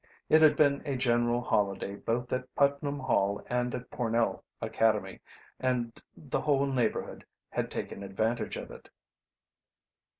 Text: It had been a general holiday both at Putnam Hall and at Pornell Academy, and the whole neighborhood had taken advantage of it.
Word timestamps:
It 0.29 0.41
had 0.41 0.55
been 0.55 0.81
a 0.83 0.95
general 0.95 1.41
holiday 1.41 1.93
both 1.95 2.33
at 2.33 2.55
Putnam 2.55 2.99
Hall 3.01 3.43
and 3.45 3.75
at 3.75 3.91
Pornell 3.91 4.43
Academy, 4.59 5.19
and 5.59 5.93
the 6.17 6.41
whole 6.41 6.65
neighborhood 6.65 7.23
had 7.49 7.69
taken 7.69 8.01
advantage 8.01 8.57
of 8.57 8.71
it. 8.71 8.89